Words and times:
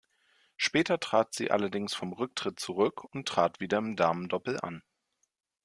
Später 0.57 0.99
trat 0.99 1.35
Sie 1.35 1.51
allerdings 1.51 1.93
vom 1.93 2.11
Rücktritt 2.13 2.59
zurück 2.59 3.03
und 3.13 3.27
trat 3.27 3.59
wieder 3.59 3.77
im 3.77 3.95
Damendoppel 3.95 4.59
an. 4.59 4.81